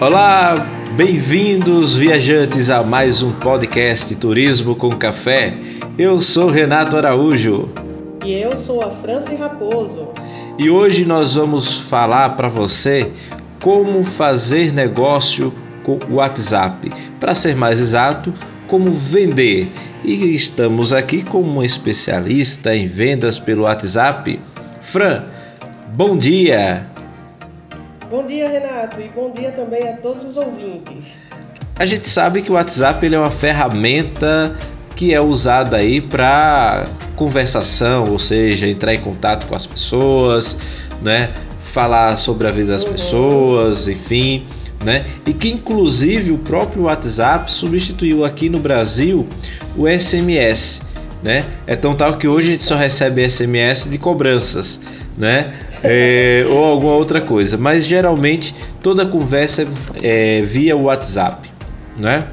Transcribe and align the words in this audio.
Olá, 0.00 0.66
bem-vindos 0.96 1.94
viajantes 1.94 2.70
a 2.70 2.82
mais 2.82 3.22
um 3.22 3.32
podcast 3.32 4.16
Turismo 4.16 4.74
com 4.74 4.88
Café. 4.88 5.52
Eu 5.98 6.22
sou 6.22 6.48
Renato 6.48 6.96
Araújo. 6.96 7.68
E 8.24 8.32
eu 8.32 8.56
sou 8.56 8.82
a 8.82 8.90
Franci 8.90 9.34
Raposo. 9.34 10.08
E 10.58 10.70
hoje 10.70 11.04
nós 11.04 11.34
vamos 11.34 11.80
falar 11.80 12.30
para 12.30 12.48
você 12.48 13.12
como 13.60 14.02
fazer 14.02 14.72
negócio 14.72 15.52
com 15.82 15.98
o 16.08 16.14
WhatsApp. 16.14 16.90
Para 17.20 17.34
ser 17.34 17.54
mais 17.54 17.78
exato, 17.78 18.32
como 18.66 18.92
vender. 18.92 19.70
E 20.02 20.34
estamos 20.34 20.94
aqui 20.94 21.22
com 21.22 21.42
uma 21.42 21.66
especialista 21.66 22.74
em 22.74 22.86
vendas 22.86 23.38
pelo 23.38 23.64
WhatsApp. 23.64 24.40
Fran, 24.80 25.24
bom 25.94 26.16
dia! 26.16 26.89
Bom 28.10 28.26
dia, 28.26 28.48
Renato, 28.48 29.00
e 29.00 29.08
bom 29.08 29.30
dia 29.30 29.52
também 29.52 29.88
a 29.88 29.92
todos 29.92 30.24
os 30.24 30.36
ouvintes. 30.36 31.12
A 31.76 31.86
gente 31.86 32.08
sabe 32.08 32.42
que 32.42 32.50
o 32.50 32.54
WhatsApp 32.54 33.06
ele 33.06 33.14
é 33.14 33.18
uma 33.20 33.30
ferramenta 33.30 34.56
que 34.96 35.14
é 35.14 35.20
usada 35.20 35.76
aí 35.76 36.00
para 36.00 36.88
conversação, 37.14 38.10
ou 38.10 38.18
seja, 38.18 38.66
entrar 38.66 38.92
em 38.92 39.00
contato 39.00 39.46
com 39.46 39.54
as 39.54 39.64
pessoas, 39.64 40.56
né? 41.00 41.30
Falar 41.60 42.16
sobre 42.16 42.48
a 42.48 42.50
vida 42.50 42.72
das 42.72 42.82
uhum. 42.82 42.90
pessoas, 42.90 43.86
enfim, 43.86 44.44
né? 44.84 45.04
E 45.24 45.32
que 45.32 45.48
inclusive 45.48 46.32
o 46.32 46.38
próprio 46.38 46.82
WhatsApp 46.82 47.48
substituiu 47.48 48.24
aqui 48.24 48.50
no 48.50 48.58
Brasil 48.58 49.24
o 49.76 49.86
SMS, 49.88 50.82
né? 51.22 51.44
É 51.64 51.76
tão 51.76 51.94
tal 51.94 52.18
que 52.18 52.26
hoje 52.26 52.48
a 52.48 52.52
gente 52.54 52.64
só 52.64 52.74
recebe 52.74 53.28
SMS 53.30 53.88
de 53.88 53.98
cobranças, 53.98 54.80
né? 55.16 55.54
É, 55.82 56.44
ou 56.48 56.64
alguma 56.64 56.94
outra 56.94 57.20
coisa. 57.20 57.56
Mas 57.56 57.86
geralmente 57.86 58.54
toda 58.82 59.06
conversa 59.06 59.66
é 60.02 60.42
via 60.42 60.76
WhatsApp, 60.76 61.50
né? 61.96 62.26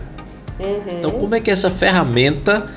Uhum. 0.59 0.97
Então 0.97 1.11
como 1.11 1.35
é 1.35 1.39
que 1.39 1.51
essa 1.51 1.69
ferramenta 1.69 2.67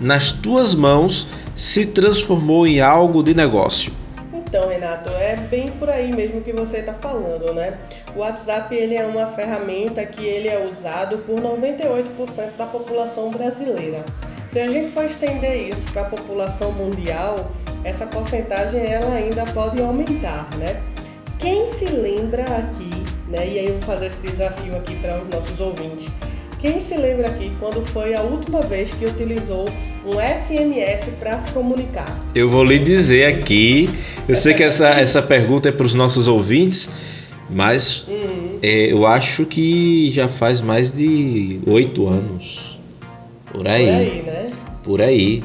nas 0.00 0.32
tuas 0.32 0.74
mãos 0.74 1.26
se 1.54 1.86
transformou 1.86 2.66
em 2.66 2.80
algo 2.80 3.22
de 3.22 3.34
negócio? 3.34 3.92
Então, 4.32 4.68
Renato, 4.68 5.10
é 5.10 5.36
bem 5.36 5.72
por 5.72 5.90
aí 5.90 6.14
mesmo 6.14 6.40
que 6.40 6.52
você 6.52 6.78
está 6.78 6.94
falando, 6.94 7.52
né? 7.52 7.78
O 8.14 8.20
WhatsApp 8.20 8.74
ele 8.74 8.94
é 8.94 9.04
uma 9.04 9.26
ferramenta 9.26 10.06
que 10.06 10.24
ele 10.24 10.48
é 10.48 10.66
usado 10.66 11.18
por 11.18 11.40
98% 11.40 12.56
da 12.56 12.64
população 12.64 13.30
brasileira. 13.30 14.04
Se 14.52 14.60
a 14.60 14.68
gente 14.68 14.92
for 14.92 15.04
estender 15.04 15.68
isso 15.68 15.84
para 15.92 16.02
a 16.02 16.04
população 16.06 16.72
mundial, 16.72 17.50
essa 17.86 18.04
porcentagem 18.04 18.84
ela 18.84 19.14
ainda 19.14 19.44
pode 19.46 19.80
aumentar, 19.80 20.48
né? 20.58 20.82
Quem 21.38 21.68
se 21.68 21.84
lembra 21.84 22.42
aqui, 22.42 22.90
né? 23.28 23.46
E 23.46 23.58
aí 23.60 23.66
eu 23.66 23.74
vou 23.74 23.82
fazer 23.82 24.06
esse 24.06 24.20
desafio 24.22 24.76
aqui 24.76 24.96
para 24.96 25.22
os 25.22 25.28
nossos 25.28 25.60
ouvintes. 25.60 26.08
Quem 26.58 26.80
se 26.80 26.96
lembra 26.96 27.28
aqui 27.28 27.52
quando 27.60 27.86
foi 27.86 28.14
a 28.14 28.22
última 28.22 28.60
vez 28.62 28.90
que 28.90 29.04
utilizou 29.04 29.68
um 30.04 30.14
SMS 30.14 31.10
para 31.20 31.38
se 31.38 31.52
comunicar? 31.52 32.18
Eu 32.34 32.48
vou 32.48 32.64
lhe 32.64 32.78
dizer 32.80 33.26
aqui. 33.26 33.88
Eu 34.26 34.34
sei 34.34 34.52
que 34.52 34.64
essa, 34.64 34.88
essa 34.88 35.22
pergunta 35.22 35.68
é 35.68 35.72
para 35.72 35.86
os 35.86 35.94
nossos 35.94 36.26
ouvintes, 36.26 36.90
mas 37.48 38.08
uhum. 38.08 38.58
é, 38.62 38.92
eu 38.92 39.06
acho 39.06 39.44
que 39.44 40.10
já 40.10 40.26
faz 40.26 40.60
mais 40.60 40.92
de 40.92 41.60
oito 41.66 42.08
anos. 42.08 42.80
Por 43.52 43.68
aí. 43.68 43.86
Por 43.86 43.92
aí, 43.92 44.22
né? 44.22 44.50
Por 44.82 45.02
aí. 45.02 45.44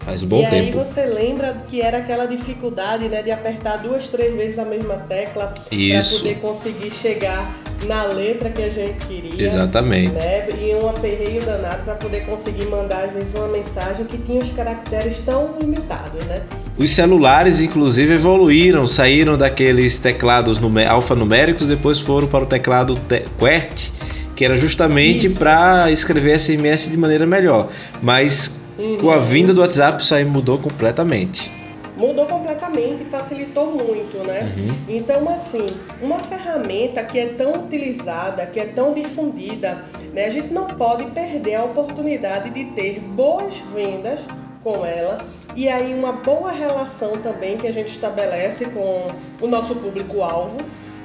Faz 0.00 0.22
um 0.22 0.26
bom 0.26 0.42
e 0.42 0.46
tempo. 0.46 0.76
E 0.76 0.80
aí 0.80 0.86
você 0.86 1.04
lembra 1.04 1.54
que 1.68 1.80
era 1.80 1.98
aquela 1.98 2.26
dificuldade, 2.26 3.08
né, 3.08 3.22
de 3.22 3.30
apertar 3.30 3.78
duas, 3.78 4.08
três 4.08 4.34
vezes 4.34 4.58
a 4.58 4.64
mesma 4.64 4.96
tecla 4.96 5.52
para 5.54 6.02
poder 6.02 6.40
conseguir 6.40 6.90
chegar 6.90 7.54
na 7.86 8.04
letra 8.04 8.50
que 8.50 8.62
a 8.62 8.70
gente 8.70 9.06
queria. 9.06 9.42
Exatamente. 9.42 10.12
Né? 10.12 10.48
E 10.58 10.74
um 10.74 10.88
aperreio 10.88 11.42
danado 11.42 11.82
para 11.84 11.94
poder 11.94 12.24
conseguir 12.24 12.66
mandar 12.66 13.04
às 13.04 13.12
vezes 13.12 13.34
uma 13.34 13.48
mensagem 13.48 14.06
que 14.06 14.18
tinha 14.18 14.38
os 14.38 14.50
caracteres 14.50 15.18
tão 15.18 15.54
limitados, 15.60 16.24
né? 16.26 16.42
Os 16.78 16.90
celulares, 16.90 17.60
inclusive, 17.60 18.14
evoluíram, 18.14 18.86
saíram 18.86 19.36
daqueles 19.36 19.98
teclados 19.98 20.58
alfanuméricos, 20.88 21.66
depois 21.66 22.00
foram 22.00 22.26
para 22.26 22.44
o 22.44 22.46
teclado 22.46 22.98
QWERTY 23.38 23.92
que 24.40 24.44
era 24.46 24.56
justamente 24.56 25.28
para 25.28 25.90
escrever 25.92 26.38
SMS 26.40 26.88
de 26.90 26.96
maneira 26.96 27.26
melhor. 27.26 27.68
Mas 28.00 28.59
uhum. 28.80 28.96
com 28.98 29.10
a 29.10 29.18
vinda 29.18 29.52
do 29.52 29.60
WhatsApp 29.60 30.02
isso 30.02 30.14
aí 30.14 30.24
mudou 30.24 30.58
completamente. 30.58 31.52
Mudou 31.96 32.24
completamente 32.24 33.02
e 33.02 33.06
facilitou 33.06 33.72
muito, 33.72 34.16
né? 34.26 34.54
Uhum. 34.56 34.96
Então, 34.96 35.28
assim, 35.28 35.66
uma 36.00 36.18
ferramenta 36.20 37.04
que 37.04 37.18
é 37.18 37.26
tão 37.26 37.52
utilizada, 37.52 38.46
que 38.46 38.58
é 38.58 38.66
tão 38.66 38.94
difundida, 38.94 39.84
né? 40.14 40.24
A 40.24 40.30
gente 40.30 40.52
não 40.52 40.66
pode 40.66 41.04
perder 41.10 41.56
a 41.56 41.64
oportunidade 41.64 42.50
de 42.50 42.64
ter 42.72 43.00
boas 43.00 43.58
vendas 43.74 44.24
com 44.62 44.84
ela 44.84 45.18
e 45.56 45.68
aí 45.68 45.92
uma 45.92 46.12
boa 46.12 46.52
relação 46.52 47.12
também 47.18 47.56
que 47.56 47.66
a 47.66 47.72
gente 47.72 47.88
estabelece 47.88 48.66
com 48.66 49.08
o 49.40 49.48
nosso 49.48 49.74
público-alvo, 49.74 50.58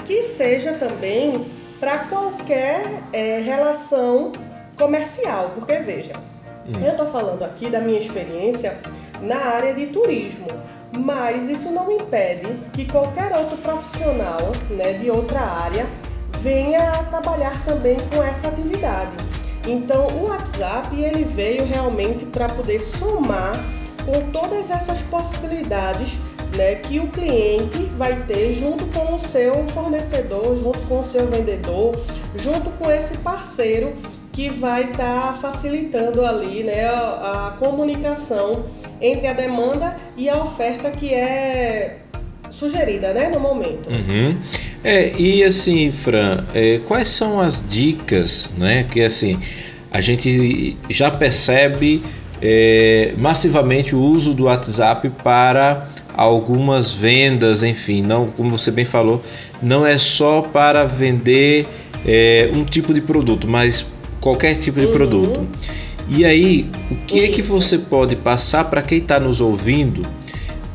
que 0.06 0.22
seja 0.24 0.74
também 0.74 1.47
para 1.80 2.00
qualquer 2.00 2.84
é, 3.12 3.40
relação 3.40 4.31
comercial. 4.78 5.52
Porque 5.56 5.80
veja, 5.80 6.14
hum. 6.68 6.84
eu 6.84 6.92
estou 6.92 7.08
falando 7.08 7.44
aqui 7.44 7.70
da 7.70 7.80
minha 7.80 8.00
experiência 8.00 8.78
na 9.22 9.38
área 9.38 9.74
de 9.74 9.88
turismo, 9.88 10.48
mas 10.98 11.50
isso 11.50 11.72
não 11.72 11.92
impede 11.92 12.48
que 12.74 12.86
qualquer 12.86 13.36
outro 13.36 13.58
profissional 13.58 14.52
né, 14.70 14.94
de 14.94 15.09
outra 15.09 15.42
área 15.42 15.86
venha 16.40 16.92
a 16.92 17.03
trabalhar 17.03 17.64
também 17.66 17.98
com 18.14 18.24
essa 18.24 18.48
atividade. 18.48 19.16
Então, 19.68 20.08
o 20.08 20.28
WhatsApp 20.28 20.96
ele 20.96 21.24
veio 21.24 21.66
realmente 21.66 22.26
para 22.26 22.48
poder 22.50 22.80
somar 22.80 23.56
com 24.06 24.32
todas 24.32 24.70
essas 24.70 25.02
possibilidades 25.03 26.14
né, 26.56 26.76
que 26.76 27.00
o 27.00 27.08
cliente 27.08 27.84
vai 27.97 28.24
ter 28.28 28.53
junto 28.53 28.86
com 28.97 29.16
o 29.16 29.20
seu 29.20 29.68
fornecedor, 29.70 30.58
junto 30.58 30.80
com 30.88 31.00
o 31.00 31.03
seu 31.03 31.26
vendedor, 31.28 32.00
junto 32.36 32.70
com 32.72 32.92
esse 32.92 33.18
parceiro 33.18 33.94
que 34.35 34.50
vai 34.50 34.91
estar 34.91 35.34
tá 35.34 35.40
facilitando 35.41 36.25
ali 36.25 36.62
né, 36.63 36.85
a, 36.85 37.56
comunicação 37.57 38.66
entre 39.01 39.28
a 39.28 39.34
demanda 39.34 39.96
e 40.18 40.28
a 40.28 40.35
oferta 40.44 40.91
que 40.91 41.13
é 41.13 42.00
sugerida 42.50 43.13
né, 43.13 43.29
no 43.29 43.40
momento. 43.40 43.90
Uhum. 43.90 44.38
É, 44.84 45.13
e 45.18 45.41
assim, 45.41 45.90
Fran, 45.91 46.44
é, 46.53 46.81
quais 46.85 47.07
são 47.07 47.40
as 47.40 47.66
dicas 47.68 48.53
né, 48.57 48.85
que 48.91 49.01
assim 49.01 49.40
a 49.90 50.01
gente 50.01 50.78
já 50.90 51.09
percebe 51.09 52.03
é, 52.41 53.13
massivamente 53.17 53.96
o 53.96 54.00
uso 54.00 54.34
do 54.34 54.44
WhatsApp 54.44 55.09
para 55.23 55.88
algumas 56.13 56.91
vendas, 56.91 57.63
enfim, 57.63 58.02
não, 58.02 58.28
como 58.28 58.57
você 58.57 58.72
bem 58.72 58.85
falou, 58.85 59.23
não 59.62 59.85
é 59.85 59.97
só 59.97 60.41
para 60.41 60.84
vender 60.84 61.67
é, 62.06 62.50
um 62.53 62.63
tipo 62.63 62.94
de 62.94 63.02
produto, 63.02 63.47
mas 63.47 63.94
qualquer 64.25 64.56
tipo 64.58 64.80
de 64.80 64.88
uhum. 64.88 64.91
produto. 64.91 65.47
E 66.09 66.25
aí, 66.25 66.68
o 66.90 66.96
que 67.06 67.24
é 67.24 67.28
que 67.28 67.44
você 67.44 67.78
pode 67.78 68.16
passar 68.16 68.63
para 68.72 68.81
quem 68.81 68.97
está 68.97 69.19
nos 69.19 69.40
ouvindo? 69.40 70.02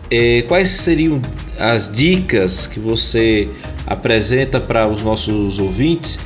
É, 0.08 0.42
quais 0.42 0.68
seriam 0.68 1.20
as 1.58 1.90
dicas 1.90 2.68
que 2.68 2.78
você 2.78 3.48
apresenta 3.84 4.60
para 4.60 4.86
os 4.86 5.02
nossos 5.02 5.58
ouvintes 5.58 6.20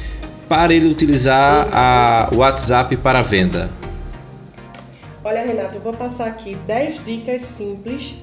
para 0.47 0.75
ele 0.75 0.87
utilizar 0.91 1.69
a, 1.73 2.29
o 2.31 2.37
WhatsApp 2.37 2.95
para 2.99 3.23
venda? 3.23 3.71
Olha, 5.23 5.47
Renato, 5.47 5.77
eu 5.77 5.81
vou 5.81 5.95
passar 5.95 6.27
aqui 6.27 6.59
10 6.67 7.07
dicas 7.07 7.43
simples 7.43 8.17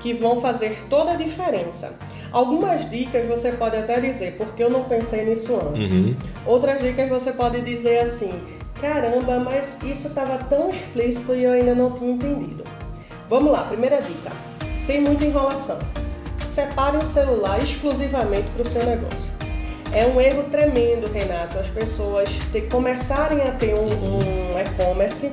que 0.00 0.12
vão 0.12 0.42
fazer 0.42 0.76
toda 0.90 1.12
a 1.12 1.16
diferença. 1.16 1.94
Algumas 2.32 2.88
dicas 2.88 3.28
você 3.28 3.52
pode 3.52 3.76
até 3.76 4.00
dizer, 4.00 4.36
porque 4.38 4.62
eu 4.62 4.70
não 4.70 4.84
pensei 4.84 5.24
nisso 5.26 5.54
antes. 5.54 5.90
Uhum. 5.90 6.16
Outras 6.46 6.80
dicas 6.80 7.08
você 7.08 7.32
pode 7.32 7.60
dizer 7.60 7.98
assim: 8.00 8.32
caramba, 8.80 9.40
mas 9.40 9.76
isso 9.82 10.08
estava 10.08 10.38
tão 10.44 10.70
explícito 10.70 11.34
e 11.34 11.44
eu 11.44 11.52
ainda 11.52 11.74
não 11.74 11.92
tinha 11.92 12.12
entendido. 12.12 12.64
Vamos 13.28 13.52
lá, 13.52 13.64
primeira 13.64 14.00
dica: 14.00 14.32
sem 14.78 15.02
muita 15.02 15.26
enrolação. 15.26 15.78
Separe 16.48 16.96
um 16.96 17.06
celular 17.06 17.58
exclusivamente 17.62 18.50
para 18.50 18.62
o 18.62 18.66
seu 18.66 18.84
negócio. 18.84 19.32
É 19.92 20.06
um 20.06 20.18
erro 20.18 20.44
tremendo, 20.44 21.06
Renato, 21.12 21.58
as 21.58 21.68
pessoas 21.68 22.30
ter, 22.50 22.62
começarem 22.68 23.42
a 23.42 23.52
ter 23.52 23.74
um, 23.74 23.88
um 23.88 24.58
e-commerce 24.58 25.30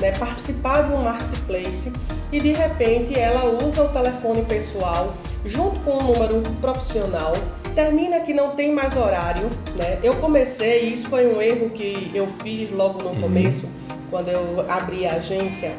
né, 0.00 0.12
participar 0.12 0.82
de 0.82 0.92
um 0.92 1.02
marketplace 1.02 1.92
e 2.30 2.40
de 2.40 2.52
repente 2.52 3.18
ela 3.18 3.44
usa 3.64 3.84
o 3.84 3.88
telefone 3.88 4.44
pessoal 4.44 5.14
junto 5.46 5.78
com 5.80 5.98
o 5.98 6.02
número 6.02 6.42
profissional, 6.60 7.32
termina 7.74 8.20
que 8.20 8.32
não 8.32 8.50
tem 8.50 8.72
mais 8.72 8.96
horário, 8.96 9.48
né? 9.78 9.98
Eu 10.02 10.14
comecei, 10.16 10.80
isso 10.80 11.08
foi 11.08 11.26
um 11.26 11.40
erro 11.40 11.70
que 11.70 12.10
eu 12.14 12.26
fiz 12.26 12.70
logo 12.70 13.02
no 13.02 13.10
uhum. 13.10 13.20
começo, 13.20 13.68
quando 14.10 14.28
eu 14.28 14.64
abri 14.68 15.06
a 15.06 15.14
agência, 15.14 15.72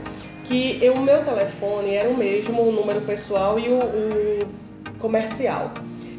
que 0.45 0.79
o 0.89 0.99
meu 0.99 1.23
telefone 1.23 1.95
era 1.95 2.09
o 2.09 2.17
mesmo, 2.17 2.61
o 2.61 2.71
número 2.71 3.01
pessoal 3.01 3.59
e 3.59 3.67
o, 3.67 3.79
o 3.79 4.97
comercial. 4.99 5.71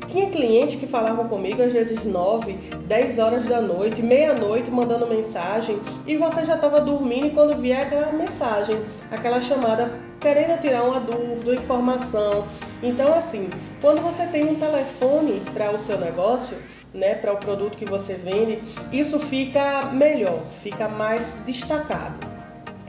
Tinha 0.09 0.31
clientes 0.31 0.77
que 0.77 0.87
falavam 0.87 1.29
comigo 1.29 1.63
às 1.63 1.73
vezes 1.73 2.03
9, 2.03 2.55
10 2.87 3.19
horas 3.19 3.47
da 3.47 3.61
noite, 3.61 4.03
meia-noite 4.03 4.71
mandando 4.71 5.07
mensagem 5.07 5.79
e 6.07 6.17
você 6.17 6.47
já 6.47 6.55
estava 6.55 6.81
dormindo 6.81 7.27
e 7.27 7.31
quando 7.31 7.61
vier 7.61 7.83
aquela 7.83 8.11
mensagem, 8.11 8.81
aquela 9.11 9.39
chamada 9.41 9.93
querendo 10.19 10.59
tirar 10.61 10.83
uma 10.85 10.99
dúvida, 10.99 11.51
uma 11.51 11.55
informação. 11.55 12.47
Então, 12.83 13.13
assim, 13.15 13.51
quando 13.81 14.03
você 14.03 14.27
tem 14.27 14.45
um 14.45 14.57
telefone 14.57 15.43
para 15.53 15.71
o 15.71 15.79
seu 15.79 15.99
negócio, 15.99 16.57
né, 16.95 17.15
para 17.15 17.33
o 17.33 17.37
produto 17.37 17.77
que 17.77 17.85
você 17.85 18.15
vende, 18.15 18.63
isso 18.93 19.19
fica 19.19 19.87
melhor, 19.93 20.43
fica 20.63 20.89
mais 20.89 21.35
destacado, 21.45 22.27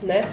né? 0.01 0.31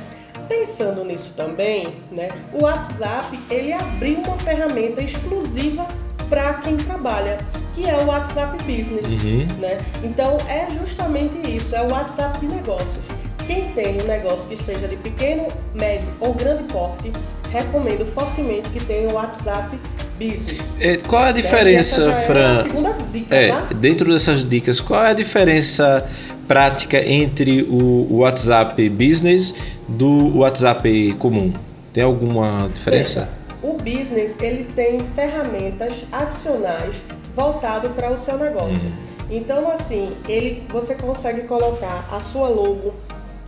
Pensando 0.48 1.04
nisso 1.04 1.32
também, 1.36 1.96
né, 2.10 2.28
o 2.52 2.64
WhatsApp 2.64 3.38
ele 3.50 3.72
abriu 3.72 4.18
uma 4.18 4.38
ferramenta 4.38 5.02
exclusiva 5.02 5.86
para 6.28 6.54
quem 6.54 6.76
trabalha, 6.76 7.38
que 7.74 7.88
é 7.88 7.96
o 7.96 8.06
WhatsApp 8.06 8.56
Business, 8.64 9.06
uhum. 9.24 9.46
né? 9.58 9.78
Então 10.04 10.36
é 10.48 10.70
justamente 10.70 11.38
isso, 11.50 11.74
é 11.74 11.82
o 11.82 11.90
WhatsApp 11.90 12.38
de 12.38 12.46
negócios. 12.46 13.04
Quem 13.46 13.68
tem 13.70 13.96
um 14.02 14.06
negócio 14.06 14.48
que 14.48 14.62
seja 14.62 14.88
de 14.88 14.96
pequeno, 14.96 15.48
médio 15.74 16.08
ou 16.20 16.34
grande 16.34 16.64
porte, 16.64 17.12
recomendo 17.50 18.04
fortemente 18.06 18.68
que 18.70 18.84
tenha 18.84 19.08
o 19.08 19.14
WhatsApp 19.14 19.78
Business. 20.18 20.58
É, 20.80 20.96
qual 20.96 21.26
é 21.26 21.28
a 21.28 21.32
diferença, 21.32 22.10
é 22.10 22.22
Fran? 22.26 22.60
A 22.60 23.12
dica, 23.12 23.34
é, 23.34 23.48
tá? 23.48 23.68
Dentro 23.74 24.12
dessas 24.12 24.48
dicas, 24.48 24.80
qual 24.80 25.04
é 25.04 25.10
a 25.10 25.14
diferença 25.14 26.08
prática 26.48 26.98
entre 27.06 27.62
o 27.62 28.18
WhatsApp 28.18 28.88
Business 28.88 29.54
do 29.86 30.38
WhatsApp 30.38 31.14
comum? 31.18 31.52
Tem 31.92 32.02
alguma 32.02 32.70
diferença? 32.72 33.28
o 33.62 33.72
business 33.78 34.40
ele 34.40 34.64
tem 34.64 35.00
ferramentas 35.00 35.92
adicionais 36.12 36.96
voltado 37.34 37.90
para 37.90 38.12
o 38.12 38.18
seu 38.18 38.38
negócio. 38.38 38.70
Uhum. 38.70 39.16
Então 39.28 39.70
assim, 39.70 40.16
ele 40.28 40.62
você 40.68 40.94
consegue 40.94 41.42
colocar 41.42 42.06
a 42.10 42.20
sua 42.20 42.48
logo, 42.48 42.94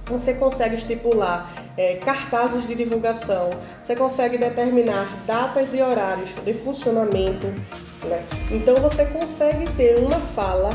você 0.09 0.35
consegue 0.35 0.75
estipular 0.75 1.53
é, 1.77 1.97
cartazes 1.97 2.67
de 2.67 2.75
divulgação, 2.75 3.51
você 3.83 3.95
consegue 3.95 4.39
determinar 4.39 5.23
datas 5.27 5.73
e 5.75 5.83
horários 5.83 6.31
de 6.45 6.53
funcionamento. 6.53 7.47
Né? 8.05 8.25
Então 8.51 8.77
você 8.77 9.05
consegue 9.07 9.71
ter 9.73 9.99
uma 9.99 10.21
fala 10.21 10.71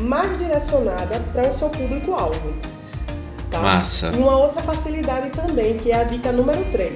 mais 0.00 0.38
direcionada 0.38 1.20
para 1.32 1.50
o 1.50 1.58
seu 1.58 1.68
público-alvo. 1.70 2.54
Tá? 3.50 3.60
Massa. 3.60 4.12
E 4.14 4.18
uma 4.18 4.36
outra 4.36 4.62
facilidade 4.62 5.30
também, 5.30 5.76
que 5.76 5.90
é 5.90 5.96
a 5.96 6.04
dica 6.04 6.32
número 6.32 6.64
3. 6.70 6.94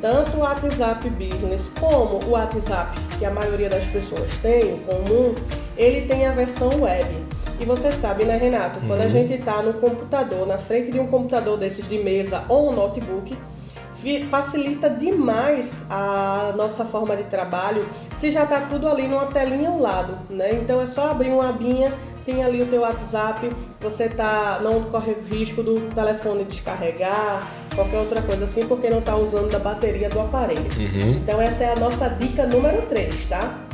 Tanto 0.00 0.36
o 0.36 0.40
WhatsApp 0.40 1.10
Business 1.10 1.70
como 1.80 2.24
o 2.24 2.30
WhatsApp, 2.30 3.00
que 3.18 3.24
a 3.24 3.30
maioria 3.30 3.68
das 3.68 3.84
pessoas 3.86 4.36
tem, 4.38 4.78
comum, 4.80 5.34
ele 5.76 6.06
tem 6.06 6.26
a 6.26 6.32
versão 6.32 6.70
web. 6.82 7.24
E 7.60 7.64
você 7.64 7.90
sabe, 7.90 8.24
né, 8.24 8.36
Renato? 8.36 8.80
Quando 8.86 9.00
a 9.00 9.04
uhum. 9.04 9.10
gente 9.10 9.32
está 9.34 9.62
no 9.62 9.74
computador, 9.74 10.46
na 10.46 10.58
frente 10.58 10.92
de 10.92 11.00
um 11.00 11.06
computador 11.06 11.58
desses 11.58 11.88
de 11.88 11.98
mesa 11.98 12.44
ou 12.48 12.70
um 12.70 12.72
notebook, 12.72 13.36
facilita 14.30 14.88
demais 14.88 15.84
a 15.90 16.52
nossa 16.56 16.84
forma 16.84 17.16
de 17.16 17.24
trabalho 17.24 17.84
se 18.16 18.30
já 18.30 18.44
está 18.44 18.60
tudo 18.60 18.88
ali 18.88 19.06
numa 19.06 19.26
telinha 19.26 19.70
ao 19.70 19.78
lado, 19.78 20.18
né? 20.30 20.52
Então 20.52 20.80
é 20.80 20.86
só 20.86 21.10
abrir 21.10 21.30
uma 21.30 21.48
abinha, 21.48 21.92
tem 22.24 22.44
ali 22.44 22.62
o 22.62 22.66
teu 22.66 22.82
WhatsApp, 22.82 23.48
você 23.80 24.08
tá 24.08 24.60
não 24.62 24.82
corre 24.84 25.12
o 25.12 25.34
risco 25.34 25.62
do 25.62 25.80
telefone 25.94 26.44
descarregar, 26.44 27.48
qualquer 27.74 27.98
outra 27.98 28.22
coisa 28.22 28.44
assim, 28.44 28.66
porque 28.66 28.88
não 28.88 28.98
está 28.98 29.16
usando 29.16 29.50
da 29.50 29.58
bateria 29.58 30.08
do 30.08 30.20
aparelho. 30.20 30.68
Uhum. 30.78 31.16
Então 31.16 31.40
essa 31.40 31.64
é 31.64 31.72
a 31.72 31.76
nossa 31.76 32.08
dica 32.08 32.46
número 32.46 32.82
3, 32.82 33.26
tá? 33.26 33.67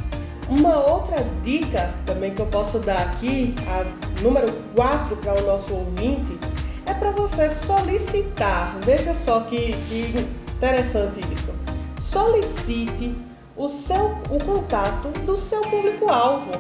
Uma 0.49 0.77
outra 0.77 1.25
dica 1.43 1.95
também 2.05 2.35
que 2.35 2.43
eu 2.43 2.47
posso 2.47 2.79
dar 2.79 3.01
aqui, 3.01 3.55
a 3.67 4.23
número 4.23 4.53
4 4.75 5.17
para 5.17 5.43
o 5.43 5.47
nosso 5.47 5.75
ouvinte, 5.75 6.39
é 6.87 6.93
para 6.93 7.13
você 7.13 7.51
solicitar. 7.51 8.77
Veja 8.85 9.15
só 9.15 9.41
que, 9.41 9.73
que 9.89 10.29
interessante 10.57 11.21
isso. 11.33 11.53
Solicite 12.01 13.17
o 13.57 13.69
seu 13.69 14.19
o 14.31 14.45
contato 14.45 15.09
do 15.25 15.37
seu 15.37 15.63
público-alvo. 15.63 16.53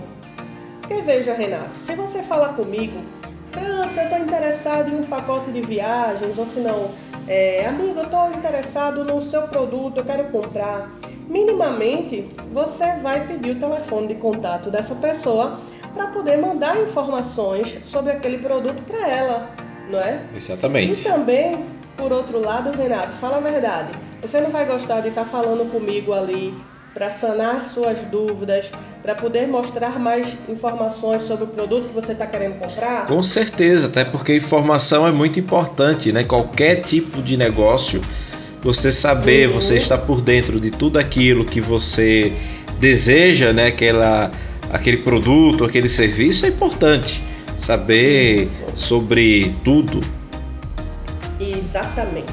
Porque 0.81 1.03
veja, 1.03 1.35
Renato, 1.35 1.77
se 1.77 1.95
você 1.95 2.23
falar 2.23 2.55
comigo, 2.55 3.03
França, 3.51 4.01
eu 4.01 4.05
estou 4.05 4.19
interessado 4.19 4.91
em 4.91 5.01
um 5.01 5.05
pacote 5.05 5.51
de 5.53 5.61
viagens, 5.61 6.37
ou 6.37 6.47
se 6.47 6.61
não, 6.61 6.91
é, 7.29 7.67
amigo, 7.67 7.99
eu 8.01 8.05
estou 8.05 8.31
interessado 8.31 9.05
no 9.05 9.21
seu 9.21 9.43
produto, 9.43 9.99
eu 9.99 10.05
quero 10.05 10.25
comprar 10.31 10.91
minimamente 11.29 12.31
você 12.53 12.97
vai 12.97 13.27
pedir 13.27 13.53
o 13.53 13.59
telefone 13.59 14.09
de 14.09 14.15
contato 14.15 14.71
dessa 14.71 14.95
pessoa 14.95 15.61
para 15.93 16.09
poder 16.09 16.37
mandar 16.37 16.81
informações 16.81 17.79
sobre 17.85 18.13
aquele 18.13 18.39
produto 18.39 18.83
para 18.83 19.09
ela, 19.09 19.51
não 19.91 19.99
é? 19.99 20.23
Exatamente. 20.35 21.01
E 21.01 21.05
também, 21.05 21.67
por 21.97 22.13
outro 22.13 22.41
lado, 22.41 22.77
Renato, 22.77 23.13
fala 23.17 23.37
a 23.37 23.41
verdade. 23.41 23.93
Você 24.21 24.41
não 24.41 24.51
vai 24.51 24.67
gostar 24.67 25.01
de 25.01 25.09
estar 25.09 25.25
tá 25.25 25.31
falando 25.31 25.71
comigo 25.71 26.13
ali 26.13 26.55
para 26.95 27.11
sanar 27.11 27.65
suas 27.65 27.99
dúvidas, 28.03 28.71
para 29.03 29.17
poder 29.17 29.49
mostrar 29.49 29.99
mais 29.99 30.37
informações 30.49 31.25
sobre 31.25 31.45
o 31.45 31.49
produto 31.49 31.89
que 31.89 31.95
você 31.95 32.13
está 32.13 32.25
querendo 32.25 32.59
comprar? 32.61 33.07
Com 33.07 33.21
certeza, 33.21 33.89
até 33.89 34.05
porque 34.05 34.37
informação 34.37 35.07
é 35.07 35.11
muito 35.11 35.39
importante, 35.41 36.13
né? 36.13 36.23
Qualquer 36.23 36.83
tipo 36.83 37.21
de 37.21 37.37
negócio 37.37 38.01
você 38.65 38.91
saber, 38.91 39.49
uhum. 39.49 39.61
você 39.61 39.77
estar 39.77 39.99
por 39.99 40.23
dentro 40.23 40.59
de 40.59 40.71
tudo 40.71 40.99
aquilo 40.99 41.45
que 41.45 41.61
você 41.61 42.33
deseja, 42.81 43.53
né? 43.53 43.67
Aquela, 43.67 44.31
aquele 44.73 44.97
produto, 44.97 45.67
aquele 45.67 45.89
serviço 45.89 46.47
é 46.47 46.49
importante. 46.49 47.23
Saber 47.59 48.45
Isso. 48.45 48.87
sobre 48.87 49.55
tudo. 49.63 50.01
Exatamente. 51.39 52.33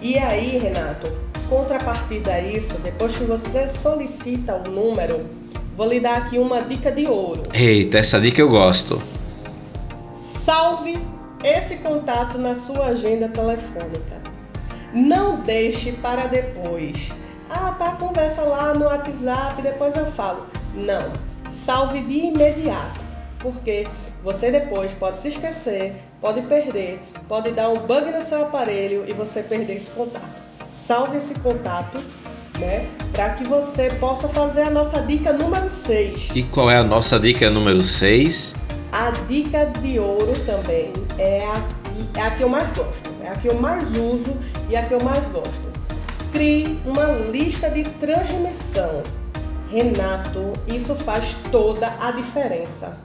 E 0.00 0.18
aí, 0.18 0.58
Renato, 0.58 1.08
contrapartida 1.48 2.32
a 2.32 2.40
isso, 2.40 2.74
depois 2.82 3.14
que 3.14 3.24
você 3.24 3.68
solicita 3.68 4.54
o 4.54 4.70
número, 4.70 5.20
vou 5.76 5.88
lhe 5.88 6.00
dar 6.00 6.16
aqui 6.16 6.38
uma 6.38 6.62
dica 6.62 6.90
de 6.90 7.06
ouro. 7.06 7.42
Eita, 7.52 7.98
essa 7.98 8.20
dica 8.20 8.40
eu 8.40 8.48
gosto. 8.48 9.00
Salve 10.18 10.98
esse 11.44 11.76
contato 11.76 12.38
na 12.38 12.56
sua 12.56 12.86
agenda 12.86 13.28
telefônica. 13.28 14.15
Não 14.96 15.42
deixe 15.42 15.92
para 15.92 16.26
depois. 16.26 17.10
Ah, 17.50 17.76
tá, 17.78 17.92
conversa 17.92 18.40
lá 18.40 18.72
no 18.72 18.86
WhatsApp, 18.86 19.60
depois 19.60 19.94
eu 19.94 20.06
falo. 20.06 20.46
Não, 20.74 21.12
salve 21.50 22.00
de 22.00 22.28
imediato, 22.28 22.98
porque 23.38 23.86
você 24.24 24.50
depois 24.50 24.94
pode 24.94 25.18
se 25.18 25.28
esquecer, 25.28 25.94
pode 26.18 26.40
perder, 26.42 26.98
pode 27.28 27.50
dar 27.50 27.68
um 27.68 27.80
bug 27.80 28.10
no 28.10 28.24
seu 28.24 28.44
aparelho 28.44 29.04
e 29.06 29.12
você 29.12 29.42
perder 29.42 29.76
esse 29.76 29.90
contato. 29.90 30.24
Salve 30.66 31.18
esse 31.18 31.34
contato, 31.40 31.98
né, 32.58 32.88
para 33.12 33.34
que 33.34 33.44
você 33.44 33.90
possa 34.00 34.30
fazer 34.30 34.62
a 34.62 34.70
nossa 34.70 35.02
dica 35.02 35.30
número 35.30 35.70
6. 35.70 36.30
E 36.34 36.42
qual 36.42 36.70
é 36.70 36.78
a 36.78 36.82
nossa 36.82 37.20
dica 37.20 37.50
número 37.50 37.82
6? 37.82 38.54
A 38.92 39.10
dica 39.28 39.66
de 39.82 39.98
ouro 39.98 40.32
também 40.46 40.90
é 41.18 41.44
a, 41.44 42.18
é 42.18 42.22
a 42.22 42.30
que 42.30 42.42
eu 42.42 42.48
mais 42.48 42.66
gosto, 42.74 43.05
que 43.40 43.48
eu 43.48 43.60
mais 43.60 43.84
uso 43.96 44.36
e 44.68 44.76
a 44.76 44.86
que 44.86 44.94
eu 44.94 45.02
mais 45.02 45.22
gosto. 45.28 45.72
Crie 46.32 46.80
uma 46.84 47.06
lista 47.30 47.70
de 47.70 47.84
transmissão. 47.84 49.02
Renato, 49.70 50.52
isso 50.68 50.94
faz 50.96 51.34
toda 51.50 51.96
a 52.00 52.12
diferença. 52.12 52.96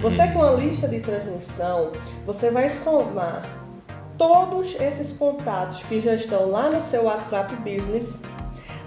Você 0.00 0.26
com 0.28 0.42
a 0.42 0.52
lista 0.52 0.88
de 0.88 1.00
transmissão, 1.00 1.92
você 2.24 2.50
vai 2.50 2.70
somar 2.70 3.42
todos 4.16 4.74
esses 4.80 5.12
contatos 5.12 5.82
que 5.84 6.00
já 6.00 6.14
estão 6.14 6.50
lá 6.50 6.70
no 6.70 6.80
seu 6.80 7.04
WhatsApp 7.04 7.54
Business, 7.56 8.18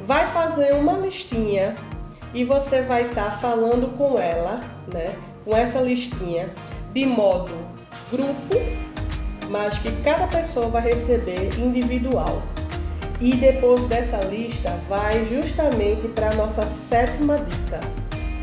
vai 0.06 0.28
fazer 0.32 0.74
uma 0.74 0.98
listinha 0.98 1.76
e 2.34 2.44
você 2.44 2.82
vai 2.82 3.08
estar 3.08 3.32
tá 3.32 3.38
falando 3.38 3.96
com 3.98 4.18
ela, 4.18 4.62
né? 4.92 5.16
Com 5.46 5.56
essa 5.56 5.82
listinha 5.82 6.54
de 6.94 7.06
modo 7.06 7.54
grupo 8.12 8.56
mas 9.54 9.78
que 9.78 9.92
cada 10.02 10.26
pessoa 10.26 10.68
vai 10.68 10.82
receber 10.82 11.48
individual. 11.60 12.42
E 13.22 13.36
depois 13.36 13.86
dessa 13.86 14.18
lista, 14.24 14.72
vai 14.90 15.24
justamente 15.26 16.08
para 16.08 16.32
a 16.32 16.34
nossa 16.34 16.66
sétima 16.66 17.38
dica, 17.38 17.80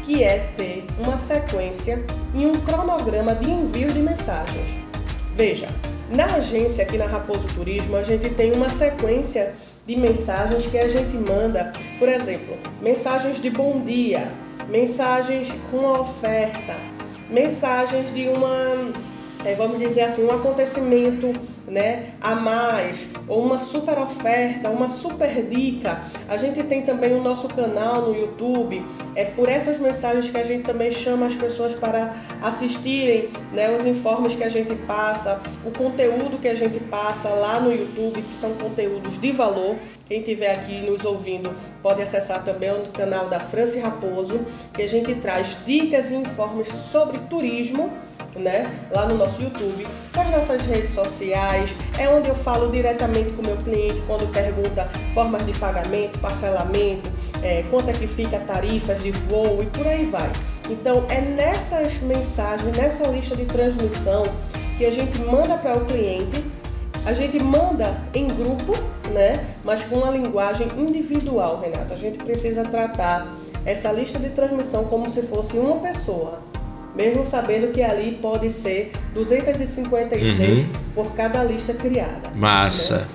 que 0.05 0.23
é 0.23 0.38
ter 0.57 0.85
uma 1.00 1.19
sequência 1.19 2.00
e 2.33 2.47
um 2.47 2.52
cronograma 2.61 3.35
de 3.35 3.50
envio 3.50 3.88
de 3.88 3.99
mensagens. 3.99 4.71
Veja, 5.35 5.67
na 6.14 6.26
agência 6.26 6.85
aqui 6.85 6.97
na 6.97 7.07
Raposo 7.07 7.49
Turismo, 7.57 7.97
a 7.97 8.05
gente 8.05 8.31
tem 8.31 8.52
uma 8.52 8.69
sequência 8.69 9.52
de 9.88 9.97
mensagens 9.97 10.64
que 10.67 10.79
a 10.79 10.87
gente 10.87 11.17
manda, 11.17 11.73
por 11.99 12.09
exemplo, 12.09 12.57
mensagens 12.81 13.43
de 13.43 13.50
bom 13.50 13.81
dia, 13.81 14.31
mensagens 14.69 15.52
com 15.73 15.85
oferta, 15.87 16.76
mensagens 17.29 18.14
de 18.14 18.29
uma 18.29 19.10
é, 19.44 19.54
vamos 19.54 19.78
dizer 19.78 20.02
assim, 20.02 20.25
um 20.25 20.30
acontecimento 20.30 21.32
né, 21.66 22.12
a 22.20 22.35
mais, 22.35 23.09
ou 23.28 23.42
uma 23.42 23.59
super 23.59 23.99
oferta, 23.99 24.68
uma 24.68 24.88
super 24.90 25.42
dica. 25.47 26.02
A 26.28 26.37
gente 26.37 26.62
tem 26.64 26.82
também 26.82 27.14
o 27.14 27.23
nosso 27.23 27.49
canal 27.49 28.02
no 28.02 28.14
YouTube. 28.14 28.85
É 29.14 29.25
por 29.25 29.49
essas 29.49 29.78
mensagens 29.78 30.28
que 30.28 30.37
a 30.37 30.44
gente 30.44 30.64
também 30.64 30.90
chama 30.90 31.26
as 31.26 31.37
pessoas 31.37 31.75
para 31.75 32.16
assistirem 32.42 33.30
né, 33.52 33.75
os 33.75 33.87
informes 33.87 34.35
que 34.35 34.44
a 34.44 34.49
gente 34.49 34.75
passa, 34.75 35.40
o 35.64 35.70
conteúdo 35.70 36.38
que 36.38 36.49
a 36.49 36.54
gente 36.54 36.80
passa 36.80 37.28
lá 37.28 37.61
no 37.61 37.73
YouTube, 37.73 38.20
que 38.23 38.35
são 38.35 38.52
conteúdos 38.54 39.18
de 39.20 39.32
valor. 39.32 39.76
Quem 40.06 40.18
estiver 40.18 40.52
aqui 40.52 40.80
nos 40.80 41.04
ouvindo 41.04 41.54
pode 41.82 42.02
acessar 42.02 42.44
também 42.44 42.70
o 42.73 42.88
canal 42.88 43.28
da 43.28 43.38
Franci 43.38 43.78
Raposo, 43.78 44.40
que 44.73 44.82
a 44.82 44.88
gente 44.88 45.14
traz 45.14 45.56
dicas 45.64 46.11
e 46.11 46.16
informes 46.16 46.66
sobre 46.66 47.18
turismo 47.30 47.90
né? 48.37 48.70
Lá 48.94 49.06
no 49.06 49.16
nosso 49.16 49.42
YouTube, 49.42 49.87
nas 50.14 50.30
nossas 50.30 50.62
redes 50.66 50.90
sociais, 50.90 51.75
é 51.99 52.08
onde 52.08 52.28
eu 52.28 52.34
falo 52.34 52.70
diretamente 52.70 53.30
com 53.32 53.42
o 53.42 53.46
meu 53.46 53.56
cliente 53.58 54.00
quando 54.06 54.30
pergunta 54.32 54.88
formas 55.14 55.44
de 55.44 55.52
pagamento, 55.58 56.18
parcelamento, 56.20 57.10
é, 57.42 57.64
quanto 57.70 57.90
é 57.90 57.92
que 57.92 58.06
fica 58.06 58.38
tarifas 58.40 59.02
de 59.02 59.10
voo 59.12 59.62
e 59.62 59.66
por 59.66 59.87
aí 59.87 60.04
vai. 60.06 60.30
Então 60.68 61.04
é 61.08 61.20
nessas 61.20 61.94
mensagens, 62.00 62.76
nessa 62.76 63.06
lista 63.08 63.34
de 63.34 63.44
transmissão 63.46 64.25
que 64.78 64.84
a 64.84 64.90
gente 64.90 65.20
manda 65.22 65.58
para 65.58 65.76
o 65.76 65.84
cliente, 65.84 66.44
a 67.04 67.12
gente 67.12 67.38
manda 67.42 67.99
em 68.14 68.28
grupo, 68.28 68.72
né? 69.10 69.54
Mas 69.64 69.82
com 69.84 69.96
uma 69.96 70.10
linguagem 70.10 70.68
individual, 70.76 71.60
Renato. 71.60 71.92
A 71.92 71.96
gente 71.96 72.18
precisa 72.18 72.62
tratar 72.64 73.26
essa 73.64 73.90
lista 73.90 74.18
de 74.18 74.30
transmissão 74.30 74.84
como 74.84 75.10
se 75.10 75.22
fosse 75.22 75.58
uma 75.58 75.76
pessoa 75.80 76.50
mesmo 77.00 77.25
sabendo 77.25 77.73
que 77.73 77.83
ali 77.83 78.19
pode 78.21 78.50
ser 78.50 78.92
256 79.14 80.61
uhum. 80.61 80.66
por 80.95 81.12
cada 81.14 81.42
lista 81.42 81.73
criada. 81.73 82.30
Massa. 82.35 82.99
Né? 82.99 83.07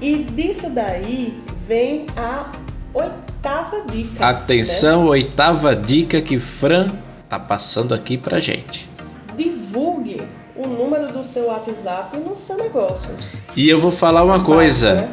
E 0.00 0.16
disso 0.24 0.70
daí 0.70 1.34
vem 1.66 2.06
a 2.16 2.52
oitava 2.92 3.84
dica. 3.90 4.26
Atenção, 4.26 5.04
né? 5.04 5.10
oitava 5.10 5.74
dica 5.74 6.20
que 6.20 6.38
Fran 6.38 6.92
tá 7.28 7.38
passando 7.38 7.92
aqui 7.92 8.16
pra 8.16 8.38
gente. 8.38 8.88
Divulgue 9.36 10.22
o 10.54 10.68
número 10.68 11.12
do 11.12 11.24
seu 11.24 11.46
WhatsApp 11.46 12.16
no 12.18 12.36
seu 12.36 12.56
negócio. 12.56 13.10
E 13.56 13.68
eu 13.68 13.80
vou 13.80 13.90
falar 13.90 14.22
uma 14.22 14.44
coisa. 14.44 14.94
Né? 14.94 15.08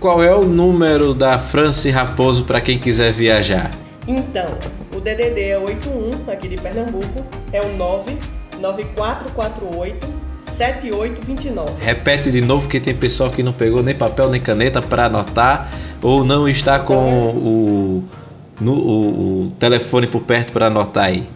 Qual 0.00 0.22
é 0.22 0.34
o 0.34 0.44
número 0.44 1.12
da 1.12 1.38
France 1.38 1.90
Raposo 1.90 2.44
para 2.44 2.60
quem 2.60 2.78
quiser 2.78 3.12
viajar? 3.12 3.72
Então, 4.06 4.46
DDD 5.08 5.48
é 5.48 5.58
81, 5.58 6.30
aqui 6.30 6.48
de 6.48 6.58
Pernambuco, 6.58 7.24
é 7.50 7.62
o 7.62 7.74
99448 7.76 10.06
7829. 10.42 11.82
Repete 11.82 12.30
de 12.30 12.42
novo 12.42 12.68
que 12.68 12.78
tem 12.78 12.94
pessoal 12.94 13.30
que 13.30 13.42
não 13.42 13.54
pegou 13.54 13.82
nem 13.82 13.94
papel 13.94 14.28
nem 14.28 14.38
caneta 14.40 14.82
para 14.82 15.06
anotar 15.06 15.72
ou 16.02 16.22
não 16.24 16.46
está 16.46 16.78
com 16.80 16.94
então, 16.94 17.30
o, 17.38 18.04
no, 18.60 18.74
o, 18.74 19.46
o, 19.46 19.50
telefone 19.58 20.06
por 20.06 20.20
perto 20.22 20.52
para 20.52 20.66
anotar 20.66 21.06
aí. 21.06 21.26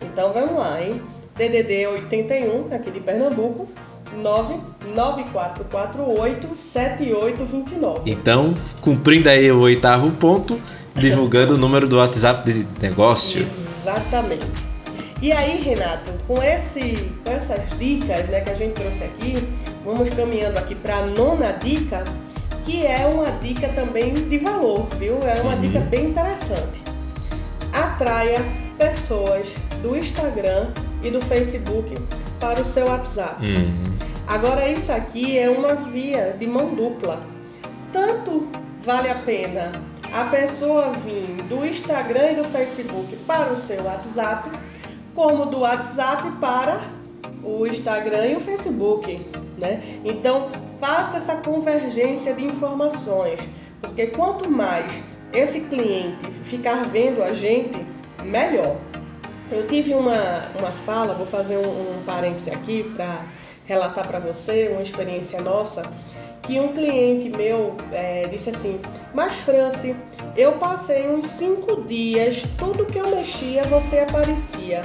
Então 0.00 0.32
vamos 0.32 0.56
lá, 0.56 0.80
hein? 0.80 1.02
DDD 1.34 1.88
81, 1.88 2.72
aqui 2.74 2.92
de 2.92 3.00
Pernambuco, 3.00 3.68
99448 4.16 6.54
7829. 6.54 8.08
Então, 8.10 8.54
cumprindo 8.80 9.28
aí 9.28 9.50
o 9.50 9.58
oitavo 9.60 10.10
ponto, 10.12 10.58
divulgando 10.94 11.54
o 11.54 11.58
número 11.58 11.88
do 11.88 11.96
WhatsApp 11.96 12.50
de 12.50 12.66
negócio. 12.80 13.46
Exatamente. 13.82 14.72
E 15.20 15.30
aí, 15.30 15.60
Renato, 15.62 16.10
com, 16.26 16.42
esse, 16.42 17.08
com 17.24 17.30
essas 17.30 17.60
dicas 17.78 18.26
né, 18.28 18.40
que 18.40 18.50
a 18.50 18.54
gente 18.54 18.74
trouxe 18.74 19.04
aqui, 19.04 19.34
vamos 19.84 20.10
caminhando 20.10 20.58
aqui 20.58 20.74
para 20.74 20.96
a 20.96 21.06
nona 21.06 21.52
dica, 21.52 22.02
que 22.64 22.84
é 22.84 23.06
uma 23.06 23.30
dica 23.38 23.68
também 23.68 24.14
de 24.14 24.38
valor, 24.38 24.88
viu? 24.98 25.18
É 25.22 25.40
uma 25.40 25.54
uhum. 25.54 25.60
dica 25.60 25.80
bem 25.80 26.06
interessante. 26.06 26.82
Atraia 27.72 28.40
pessoas 28.76 29.54
do 29.80 29.96
Instagram 29.96 30.70
e 31.04 31.10
do 31.10 31.20
Facebook 31.22 31.94
para 32.40 32.60
o 32.60 32.64
seu 32.64 32.86
WhatsApp. 32.86 33.46
Uhum. 33.46 33.84
Agora, 34.26 34.68
isso 34.68 34.90
aqui 34.90 35.38
é 35.38 35.48
uma 35.48 35.74
via 35.74 36.36
de 36.38 36.48
mão 36.48 36.74
dupla. 36.74 37.22
Tanto 37.92 38.48
vale 38.84 39.08
a 39.08 39.16
pena 39.16 39.70
a 40.12 40.24
pessoa 40.24 40.92
vir 40.92 41.42
do 41.48 41.64
Instagram 41.64 42.32
e 42.32 42.36
do 42.36 42.44
Facebook 42.44 43.16
para 43.26 43.52
o 43.52 43.56
seu 43.56 43.82
WhatsApp, 43.82 44.50
como 45.14 45.46
do 45.46 45.60
WhatsApp 45.60 46.30
para 46.40 46.82
o 47.42 47.66
Instagram 47.66 48.26
e 48.26 48.36
o 48.36 48.40
Facebook, 48.40 49.26
né? 49.58 50.00
Então, 50.04 50.50
faça 50.78 51.16
essa 51.16 51.36
convergência 51.36 52.34
de 52.34 52.44
informações, 52.44 53.40
porque 53.80 54.08
quanto 54.08 54.50
mais 54.50 55.02
esse 55.32 55.60
cliente 55.62 56.30
ficar 56.44 56.84
vendo 56.84 57.22
a 57.22 57.32
gente, 57.32 57.84
melhor. 58.22 58.76
Eu 59.50 59.66
tive 59.66 59.94
uma, 59.94 60.48
uma 60.58 60.72
fala, 60.72 61.14
vou 61.14 61.26
fazer 61.26 61.56
um, 61.56 61.98
um 61.98 62.02
parêntese 62.04 62.50
aqui 62.50 62.84
para 62.96 63.24
relatar 63.64 64.06
para 64.06 64.18
você 64.18 64.68
uma 64.72 64.82
experiência 64.82 65.40
nossa 65.40 65.82
que 66.42 66.58
um 66.58 66.72
cliente 66.72 67.28
meu 67.30 67.76
é, 67.92 68.26
disse 68.28 68.50
assim: 68.50 68.80
Mas, 69.14 69.36
Franci, 69.38 69.94
eu 70.36 70.52
passei 70.52 71.08
uns 71.08 71.28
cinco 71.28 71.82
dias, 71.82 72.42
tudo 72.58 72.86
que 72.86 72.98
eu 72.98 73.08
mexia 73.10 73.62
você 73.64 74.00
aparecia. 74.00 74.82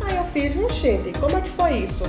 Aí 0.00 0.16
eu 0.16 0.24
fiz, 0.24 0.54
gente, 0.74 1.18
como 1.18 1.36
é 1.36 1.40
que 1.40 1.50
foi 1.50 1.78
isso? 1.78 2.04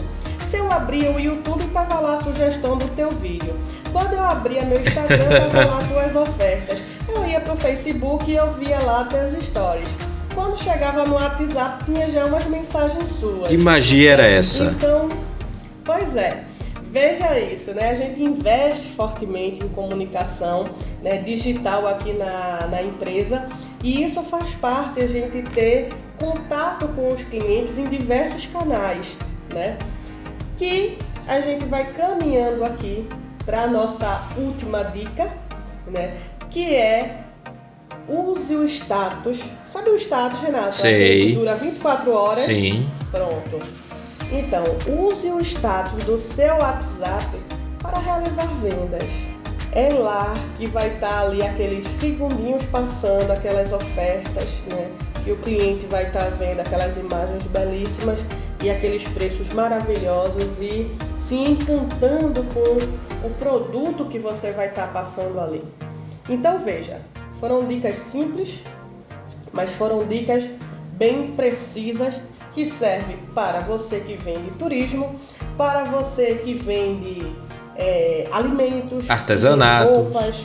Se 0.48 0.58
eu 0.58 0.72
abria 0.72 1.12
o 1.12 1.20
YouTube, 1.20 1.64
tava 1.68 2.00
lá 2.00 2.16
a 2.16 2.24
sugestão 2.24 2.78
do 2.78 2.88
teu 2.96 3.10
vídeo. 3.12 3.56
Quando 3.92 4.14
eu 4.14 4.24
abria 4.24 4.64
meu 4.64 4.80
Instagram, 4.80 5.50
tava 5.50 5.66
lá 5.66 5.84
tuas 5.90 6.16
ofertas. 6.16 6.80
Eu 7.08 7.26
ia 7.28 7.40
pro 7.40 7.56
Facebook 7.56 8.30
e 8.30 8.36
eu 8.36 8.54
via 8.54 8.80
lá 8.80 9.06
teus 9.06 9.44
stories. 9.44 9.90
Quando 10.34 10.58
chegava 10.58 11.06
no 11.06 11.16
WhatsApp, 11.16 11.86
tinha 11.86 12.10
já 12.10 12.26
umas 12.26 12.46
mensagens 12.46 13.12
suas. 13.14 13.50
Que 13.50 13.58
magia 13.58 14.14
era 14.14 14.26
essa? 14.26 14.66
Então, 14.66 15.10
pois 15.84 16.16
é. 16.16 16.44
Veja 16.92 17.40
isso, 17.40 17.72
né? 17.72 17.92
A 17.92 17.94
gente 17.94 18.22
investe 18.22 18.88
fortemente 18.94 19.64
em 19.64 19.70
comunicação 19.70 20.66
né, 21.04 21.20
digital 21.20 21.88
aqui 21.88 22.14
na, 22.14 22.68
na 22.68 22.82
empresa 22.82 23.48
e 23.84 24.04
isso 24.04 24.24
faz 24.24 24.56
parte 24.56 25.00
a 25.00 25.08
gente 25.08 25.44
ter 25.52 25.90
contato 26.18 26.88
com 26.90 27.14
os 27.14 27.22
clientes 27.24 27.78
em 27.78 27.86
diversos 27.86 28.48
canais, 28.48 29.16
né? 29.54 29.78
Que 30.58 30.98
a 31.28 31.40
gente 31.42 31.66
vai 31.66 31.94
caminhando 31.94 32.66
aqui 32.66 33.08
para 33.46 33.64
a 33.64 33.68
nossa 33.68 34.28
última 34.36 34.84
dica, 34.86 35.32
né? 35.86 36.18
Que 36.50 36.74
é 36.76 37.24
use 38.08 38.56
o 38.56 38.66
status. 38.66 39.40
Sabe 39.68 39.92
o 39.92 39.96
status, 39.96 40.40
Renato? 40.40 40.76
Sei. 40.76 41.36
Dura 41.36 41.54
24 41.54 42.12
horas. 42.12 42.40
Sim. 42.40 42.90
Pronto 43.12 43.79
então, 44.32 44.64
use 44.88 45.28
o 45.32 45.40
status 45.42 46.04
do 46.06 46.18
seu 46.18 46.56
WhatsApp 46.58 47.26
para 47.82 47.98
realizar 47.98 48.48
vendas. 48.62 49.04
É 49.72 49.90
lá 49.94 50.34
que 50.58 50.68
vai 50.68 50.90
estar 50.94 51.22
ali 51.22 51.42
aqueles 51.42 51.88
segundinhos 52.00 52.64
passando, 52.66 53.32
aquelas 53.32 53.72
ofertas, 53.72 54.48
né? 54.72 54.92
Que 55.24 55.32
o 55.32 55.38
cliente 55.38 55.86
vai 55.88 56.08
estar 56.08 56.30
vendo 56.32 56.60
aquelas 56.60 56.96
imagens 56.98 57.44
belíssimas 57.48 58.20
e 58.64 58.70
aqueles 58.70 59.08
preços 59.08 59.52
maravilhosos 59.54 60.48
e 60.60 60.96
se 61.20 61.36
encantando 61.36 62.44
com 62.54 63.28
o 63.28 63.34
produto 63.36 64.06
que 64.06 64.20
você 64.20 64.52
vai 64.52 64.68
estar 64.70 64.92
passando 64.94 65.40
ali. 65.40 65.64
Então 66.28 66.60
veja, 66.60 67.02
foram 67.40 67.66
dicas 67.66 67.98
simples, 67.98 68.64
mas 69.52 69.72
foram 69.76 70.06
dicas 70.06 70.44
bem 70.98 71.32
precisas 71.32 72.14
que 72.54 72.66
serve 72.66 73.18
para 73.34 73.62
você 73.62 74.00
que 74.00 74.16
vende 74.16 74.52
turismo, 74.58 75.20
para 75.58 75.84
você 75.86 76.36
que 76.44 76.54
vende 76.54 77.26
é, 77.76 78.28
alimentos, 78.32 79.10
artesanato, 79.10 79.94
roupas, 79.94 80.36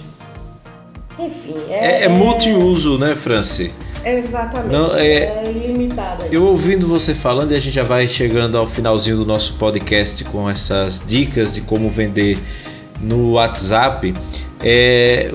enfim. 1.18 1.56
É, 1.68 2.02
é, 2.02 2.04
é 2.04 2.08
multiuso, 2.08 2.98
né, 2.98 3.14
Franci? 3.14 3.72
Exatamente. 4.04 4.72
Não, 4.72 4.94
é, 4.94 5.44
é 5.44 5.50
ilimitado. 5.50 6.24
Eu 6.30 6.44
ouvindo 6.44 6.86
você 6.86 7.14
falando 7.14 7.52
e 7.52 7.56
a 7.56 7.60
gente 7.60 7.74
já 7.74 7.84
vai 7.84 8.06
chegando 8.06 8.58
ao 8.58 8.66
finalzinho 8.66 9.16
do 9.16 9.24
nosso 9.24 9.54
podcast 9.54 10.22
com 10.24 10.48
essas 10.48 11.02
dicas 11.06 11.54
de 11.54 11.62
como 11.62 11.88
vender 11.88 12.38
no 13.00 13.32
WhatsApp. 13.32 14.12
É, 14.62 15.32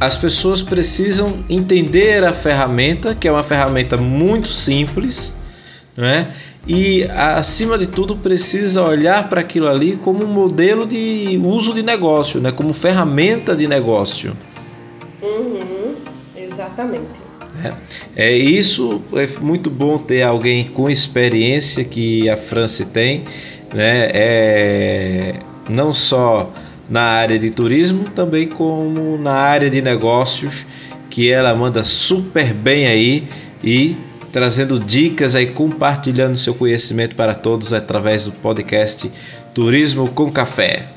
as 0.00 0.16
pessoas 0.16 0.62
precisam 0.62 1.44
entender 1.48 2.22
a 2.24 2.32
ferramenta, 2.32 3.14
que 3.14 3.26
é 3.26 3.32
uma 3.32 3.42
ferramenta 3.42 3.96
muito 3.96 4.48
simples, 4.48 5.34
é? 6.04 6.28
E 6.66 7.04
acima 7.04 7.78
de 7.78 7.86
tudo 7.86 8.16
precisa 8.16 8.82
olhar 8.82 9.28
para 9.28 9.40
aquilo 9.40 9.68
ali 9.68 9.96
como 9.96 10.24
um 10.24 10.28
modelo 10.28 10.84
de 10.84 11.40
uso 11.42 11.72
de 11.72 11.82
negócio, 11.82 12.40
né? 12.40 12.50
como 12.52 12.72
ferramenta 12.72 13.54
de 13.54 13.68
negócio. 13.68 14.36
Uhum, 15.22 15.94
exatamente. 16.36 17.26
É, 17.64 17.72
é 18.28 18.36
isso, 18.36 19.00
é 19.14 19.26
muito 19.40 19.70
bom 19.70 19.96
ter 19.96 20.22
alguém 20.22 20.64
com 20.68 20.90
experiência 20.90 21.84
que 21.84 22.28
a 22.28 22.36
França 22.36 22.84
tem 22.84 23.24
né? 23.72 24.10
É, 24.12 25.34
não 25.68 25.92
só 25.92 26.52
na 26.88 27.02
área 27.02 27.38
de 27.38 27.50
turismo, 27.50 28.04
também 28.14 28.46
como 28.46 29.18
na 29.18 29.34
área 29.34 29.68
de 29.68 29.82
negócios, 29.82 30.66
que 31.10 31.30
ela 31.30 31.54
manda 31.54 31.82
super 31.82 32.52
bem 32.54 32.86
aí 32.86 33.28
e 33.62 33.96
trazendo 34.36 34.78
dicas 34.78 35.34
aí, 35.34 35.46
compartilhando 35.46 36.36
seu 36.36 36.54
conhecimento 36.54 37.16
para 37.16 37.34
todos 37.34 37.72
através 37.72 38.26
do 38.26 38.32
podcast 38.32 39.10
Turismo 39.54 40.10
com 40.10 40.30
Café. 40.30 40.88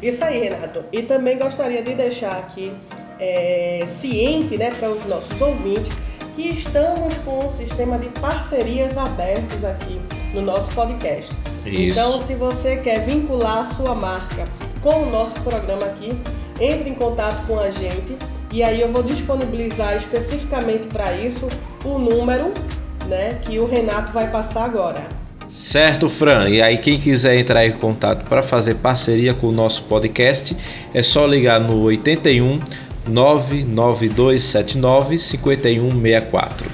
Isso 0.00 0.22
aí, 0.22 0.44
Renato. 0.44 0.84
E 0.92 1.02
também 1.02 1.36
gostaria 1.36 1.82
de 1.82 1.96
deixar 1.96 2.36
aqui 2.38 2.70
é, 3.18 3.82
ciente 3.88 4.56
né, 4.56 4.70
para 4.70 4.88
os 4.92 5.04
nossos 5.06 5.40
ouvintes 5.40 5.98
que 6.36 6.50
estamos 6.50 7.18
com 7.24 7.46
um 7.46 7.50
sistema 7.50 7.98
de 7.98 8.06
parcerias 8.20 8.96
abertos 8.96 9.64
aqui 9.64 10.00
no 10.32 10.42
nosso 10.42 10.72
podcast. 10.72 11.34
Isso. 11.64 11.98
Então, 11.98 12.24
se 12.24 12.36
você 12.36 12.76
quer 12.76 13.04
vincular 13.04 13.66
a 13.68 13.74
sua 13.74 13.96
marca 13.96 14.44
com 14.80 15.02
o 15.02 15.10
nosso 15.10 15.34
programa 15.40 15.86
aqui, 15.86 16.16
entre 16.60 16.88
em 16.88 16.94
contato 16.94 17.44
com 17.48 17.58
a 17.58 17.68
gente 17.68 18.16
e 18.52 18.62
aí 18.62 18.80
eu 18.80 18.90
vou 18.90 19.02
disponibilizar 19.02 19.96
especificamente 19.96 20.86
para 20.86 21.16
isso 21.16 21.48
o 21.84 21.98
número 21.98 22.54
né, 23.06 23.38
que 23.42 23.58
o 23.58 23.66
Renato 23.66 24.12
vai 24.12 24.30
passar 24.30 24.64
agora. 24.64 25.26
Certo, 25.48 26.08
Fran. 26.08 26.48
E 26.48 26.60
aí, 26.60 26.78
quem 26.78 26.98
quiser 26.98 27.36
entrar 27.36 27.64
em 27.64 27.70
contato 27.72 28.28
para 28.28 28.42
fazer 28.42 28.74
parceria 28.76 29.32
com 29.32 29.46
o 29.46 29.52
nosso 29.52 29.84
podcast, 29.84 30.56
é 30.92 31.02
só 31.02 31.24
ligar 31.24 31.60
no 31.60 31.82
81 31.82 32.58
99279 33.08 35.18
5164. 35.18 36.68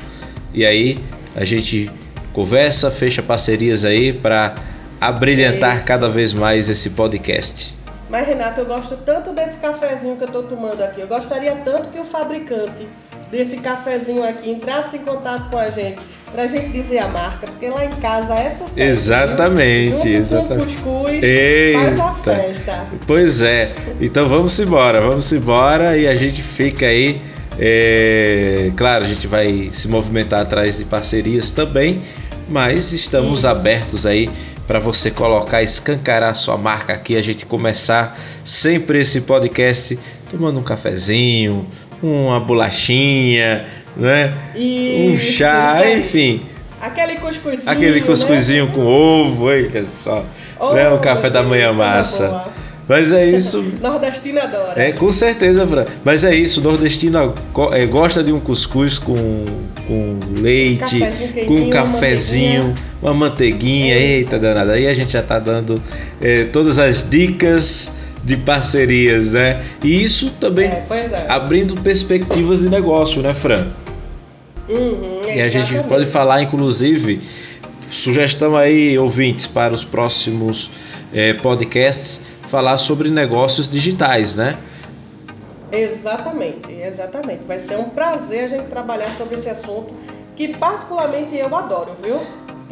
E 0.54 0.64
aí, 0.64 0.98
a 1.36 1.44
gente 1.44 1.90
conversa, 2.32 2.90
fecha 2.90 3.22
parcerias 3.22 3.84
aí 3.84 4.10
para 4.12 4.54
abrilhantar 4.98 5.78
é 5.78 5.80
cada 5.80 6.08
vez 6.08 6.32
mais 6.32 6.70
esse 6.70 6.90
podcast. 6.90 7.76
Mas, 8.08 8.26
Renato, 8.26 8.60
eu 8.60 8.66
gosto 8.66 8.96
tanto 8.98 9.32
desse 9.32 9.58
cafezinho 9.58 10.16
que 10.16 10.22
eu 10.22 10.28
estou 10.28 10.44
tomando 10.44 10.82
aqui. 10.82 11.00
Eu 11.00 11.08
gostaria 11.08 11.56
tanto 11.56 11.88
que 11.90 11.98
o 11.98 12.04
fabricante 12.04 12.86
desse 13.30 13.56
cafezinho 13.56 14.22
aqui 14.22 14.50
entrasse 14.50 14.96
em 14.96 15.00
contato 15.00 15.50
com 15.50 15.58
a 15.58 15.70
gente 15.70 16.00
pra 16.32 16.46
gente 16.46 16.68
dizer 16.68 16.98
a 16.98 17.08
marca, 17.08 17.46
porque 17.46 17.68
lá 17.68 17.84
em 17.84 17.90
casa 17.90 18.34
é 18.34 18.50
sucesso. 18.50 18.80
Exatamente, 18.80 20.08
viu? 20.08 20.18
exatamente. 20.18 20.76
Com 20.76 20.82
cuscuz, 20.82 21.22
Eita. 21.22 21.80
faz 21.80 22.00
a 22.00 22.14
festa. 22.14 22.86
Pois 23.06 23.42
é. 23.42 23.72
Então 24.00 24.28
vamos 24.28 24.58
embora, 24.58 25.00
vamos 25.00 25.32
embora 25.32 25.96
e 25.96 26.08
a 26.08 26.14
gente 26.14 26.42
fica 26.42 26.86
aí. 26.86 27.20
É, 27.58 28.72
claro, 28.76 29.04
a 29.04 29.06
gente 29.06 29.26
vai 29.26 29.68
se 29.72 29.86
movimentar 29.86 30.40
atrás 30.40 30.78
de 30.78 30.86
parcerias 30.86 31.52
também, 31.52 32.00
mas 32.48 32.94
estamos 32.94 33.40
Isso. 33.40 33.48
abertos 33.48 34.06
aí 34.06 34.30
para 34.66 34.78
você 34.78 35.10
colocar, 35.10 35.62
escancarar 35.62 36.34
sua 36.34 36.56
marca 36.56 36.94
aqui, 36.94 37.14
a 37.14 37.20
gente 37.20 37.44
começar 37.44 38.18
sempre 38.42 39.00
esse 39.00 39.20
podcast 39.22 39.98
tomando 40.30 40.60
um 40.60 40.62
cafezinho, 40.62 41.66
uma 42.02 42.40
bolachinha, 42.40 43.66
né? 43.96 44.34
Isso, 44.54 45.12
um 45.12 45.18
chá, 45.18 45.82
enfim. 45.92 46.42
Aquele 46.80 47.16
cuscuzinho. 47.16 47.70
Aquele 47.70 48.00
né? 48.00 48.06
cuscuzinho 48.06 48.66
né? 48.66 48.72
com 48.74 48.84
ovo, 48.84 49.44
olha 49.44 49.84
só. 49.84 50.24
Oh, 50.58 50.72
né? 50.72 50.88
Um 50.90 50.98
café 50.98 51.30
da 51.30 51.42
manhã 51.42 51.72
massa. 51.72 52.44
Mas 52.88 53.12
é 53.12 53.24
isso. 53.24 53.62
nordestino 53.80 54.40
adora. 54.40 54.82
É, 54.82 54.92
com 54.92 55.10
certeza, 55.12 55.66
Fran. 55.66 55.84
Mas 56.04 56.24
é 56.24 56.34
isso, 56.34 56.60
nordestino 56.60 57.34
é, 57.72 57.86
gosta 57.86 58.22
de 58.22 58.32
um 58.32 58.40
cuscuz 58.40 58.98
com, 58.98 59.44
com 59.86 60.18
leite, 60.40 61.00
com 61.46 61.54
um 61.54 61.70
cafezinho, 61.70 62.74
uma 63.00 63.14
manteiguinha. 63.14 63.94
É. 63.94 64.02
Eita 64.16 64.38
danada. 64.38 64.72
Aí 64.72 64.88
a 64.88 64.94
gente 64.94 65.12
já 65.12 65.22
tá 65.22 65.38
dando 65.38 65.80
é, 66.20 66.44
todas 66.44 66.78
as 66.78 67.08
dicas 67.08 67.90
de 68.24 68.36
parcerias, 68.36 69.34
né? 69.34 69.62
E 69.82 70.02
isso 70.02 70.30
também 70.40 70.66
é, 70.66 70.84
é. 70.90 71.26
abrindo 71.28 71.74
perspectivas 71.76 72.60
de 72.60 72.68
negócio, 72.68 73.22
né, 73.22 73.34
Fran? 73.34 73.66
Uhum, 74.68 75.22
e 75.24 75.40
a 75.40 75.48
gente 75.48 75.74
pode 75.88 76.06
falar, 76.06 76.42
inclusive, 76.42 77.20
sugestão 77.88 78.56
aí, 78.56 78.98
ouvintes, 78.98 79.46
para 79.46 79.74
os 79.74 79.84
próximos 79.84 80.70
é, 81.12 81.34
podcasts, 81.34 82.20
falar 82.48 82.78
sobre 82.78 83.10
negócios 83.10 83.68
digitais, 83.68 84.36
né? 84.36 84.56
Exatamente, 85.70 86.70
exatamente. 86.72 87.44
Vai 87.46 87.58
ser 87.58 87.76
um 87.76 87.88
prazer 87.88 88.44
a 88.44 88.46
gente 88.46 88.64
trabalhar 88.64 89.08
sobre 89.16 89.36
esse 89.36 89.48
assunto 89.48 89.94
que 90.36 90.48
particularmente 90.56 91.36
eu 91.36 91.54
adoro, 91.54 91.96
viu? 92.02 92.18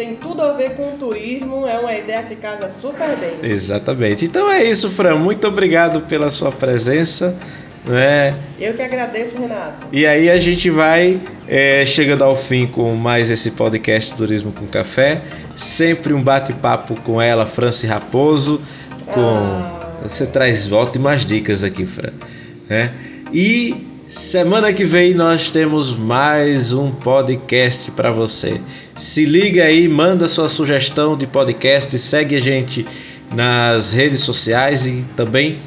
tem 0.00 0.16
tudo 0.16 0.40
a 0.40 0.52
ver 0.52 0.76
com 0.76 0.94
o 0.94 0.96
turismo, 0.96 1.66
é 1.66 1.78
uma 1.78 1.94
ideia 1.94 2.22
que 2.22 2.34
casa 2.36 2.70
super 2.70 3.14
bem. 3.18 3.38
Exatamente. 3.42 4.24
Então 4.24 4.50
é 4.50 4.64
isso, 4.64 4.88
Fran. 4.88 5.16
Muito 5.16 5.46
obrigado 5.46 6.00
pela 6.02 6.30
sua 6.30 6.50
presença. 6.50 7.36
Né? 7.84 8.36
Eu 8.58 8.74
que 8.74 8.82
agradeço, 8.82 9.38
Renato. 9.38 9.86
E 9.90 10.06
aí 10.06 10.28
a 10.30 10.38
gente 10.38 10.68
vai 10.68 11.20
é, 11.48 11.84
chegando 11.86 12.22
ao 12.22 12.36
fim 12.36 12.66
com 12.66 12.94
mais 12.94 13.30
esse 13.30 13.52
podcast 13.52 14.14
Turismo 14.14 14.52
com 14.52 14.66
Café. 14.66 15.22
Sempre 15.56 16.12
um 16.12 16.22
bate-papo 16.22 17.00
com 17.00 17.20
ela, 17.20 17.46
Franci 17.46 17.86
Raposo. 17.86 18.60
Com... 19.06 19.20
Ah. 19.20 19.76
Você 20.02 20.26
traz 20.26 20.70
ótimas 20.70 21.26
dicas 21.26 21.64
aqui, 21.64 21.84
Fran. 21.84 22.12
Né? 22.68 22.92
E 23.32 23.86
Semana 24.10 24.72
que 24.72 24.84
vem 24.84 25.14
nós 25.14 25.52
temos 25.52 25.96
mais 25.96 26.72
um 26.72 26.90
podcast 26.90 27.92
para 27.92 28.10
você. 28.10 28.60
Se 28.96 29.24
liga 29.24 29.62
aí, 29.62 29.86
manda 29.86 30.26
sua 30.26 30.48
sugestão 30.48 31.16
de 31.16 31.28
podcast, 31.28 31.96
segue 31.96 32.34
a 32.34 32.40
gente 32.40 32.84
nas 33.32 33.92
redes 33.92 34.18
sociais 34.18 34.84
e 34.84 35.04
também 35.14 35.60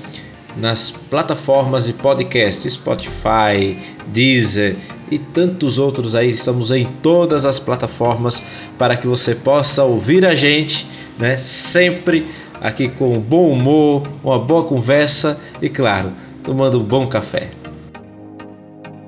nas 0.55 0.91
plataformas 0.91 1.85
de 1.85 1.93
podcast, 1.93 2.69
Spotify, 2.69 3.77
Deezer 4.07 4.77
e 5.09 5.17
tantos 5.17 5.77
outros 5.77 6.15
aí. 6.15 6.31
Estamos 6.31 6.71
em 6.71 6.85
todas 6.85 7.45
as 7.45 7.59
plataformas 7.59 8.43
para 8.77 8.95
que 8.95 9.07
você 9.07 9.35
possa 9.35 9.83
ouvir 9.83 10.25
a 10.25 10.35
gente, 10.35 10.87
né? 11.17 11.37
Sempre 11.37 12.27
aqui 12.61 12.87
com 12.87 13.19
bom 13.19 13.51
humor, 13.51 14.03
uma 14.23 14.39
boa 14.39 14.63
conversa 14.63 15.39
e 15.61 15.69
claro, 15.69 16.13
tomando 16.43 16.79
um 16.79 16.83
bom 16.83 17.07
café. 17.07 17.62